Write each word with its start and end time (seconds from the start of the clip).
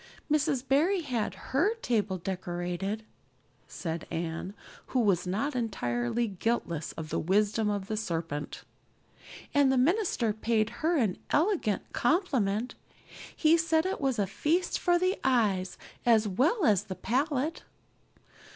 "Mrs. 0.31 0.67
Barry 0.67 1.01
had 1.01 1.35
her 1.51 1.75
table 1.75 2.17
decorated," 2.17 3.03
said 3.67 4.07
Anne, 4.09 4.55
who 4.87 4.99
was 4.99 5.27
not 5.27 5.55
entirely 5.55 6.25
guiltless 6.25 6.91
of 6.93 7.09
the 7.09 7.19
wisdom 7.19 7.69
of 7.69 7.85
the 7.85 7.95
serpent, 7.95 8.63
"and 9.53 9.71
the 9.71 9.77
minister 9.77 10.33
paid 10.33 10.71
her 10.81 10.97
an 10.97 11.19
elegant 11.29 11.83
compliment. 11.93 12.73
He 13.35 13.57
said 13.57 13.85
it 13.85 14.01
was 14.01 14.17
a 14.17 14.25
feast 14.25 14.79
for 14.79 14.97
the 14.97 15.19
eye 15.23 15.63
as 16.03 16.27
well 16.27 16.65
as 16.65 16.85
the 16.85 16.95
palate." 16.95 17.61